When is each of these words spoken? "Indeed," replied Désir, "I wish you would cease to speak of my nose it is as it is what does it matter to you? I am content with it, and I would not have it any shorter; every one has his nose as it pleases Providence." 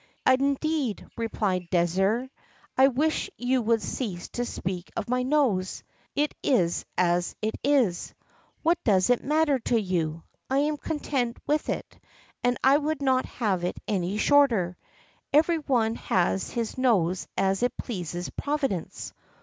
"Indeed," 0.25 1.07
replied 1.15 1.69
Désir, 1.69 2.27
"I 2.75 2.87
wish 2.87 3.29
you 3.37 3.61
would 3.61 3.83
cease 3.83 4.29
to 4.29 4.45
speak 4.45 4.89
of 4.97 5.07
my 5.07 5.21
nose 5.21 5.83
it 6.15 6.33
is 6.41 6.85
as 6.97 7.35
it 7.39 7.53
is 7.63 8.15
what 8.63 8.83
does 8.83 9.11
it 9.11 9.23
matter 9.23 9.59
to 9.59 9.79
you? 9.79 10.23
I 10.49 10.57
am 10.57 10.77
content 10.77 11.37
with 11.45 11.69
it, 11.69 11.99
and 12.43 12.57
I 12.63 12.77
would 12.77 13.03
not 13.03 13.25
have 13.27 13.63
it 13.63 13.77
any 13.87 14.17
shorter; 14.17 14.75
every 15.31 15.59
one 15.59 15.93
has 15.93 16.49
his 16.49 16.79
nose 16.79 17.27
as 17.37 17.61
it 17.61 17.77
pleases 17.77 18.31
Providence." 18.31 19.13